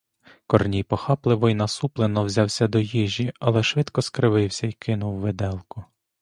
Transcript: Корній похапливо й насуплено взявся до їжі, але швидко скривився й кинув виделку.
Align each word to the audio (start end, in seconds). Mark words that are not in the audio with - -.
Корній 0.47 0.83
похапливо 0.83 1.49
й 1.49 1.53
насуплено 1.53 2.23
взявся 2.23 2.67
до 2.67 2.79
їжі, 2.79 3.33
але 3.39 3.63
швидко 3.63 4.01
скривився 4.01 4.67
й 4.67 4.71
кинув 4.73 5.15
виделку. 5.19 5.85